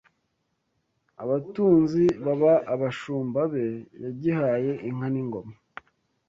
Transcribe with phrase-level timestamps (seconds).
[1.23, 3.65] Abatunzi baba abashumba be
[4.03, 5.53] Yagihaye inka n’ingoma